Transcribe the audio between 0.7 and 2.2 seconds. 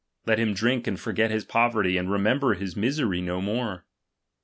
and forget his poverty, and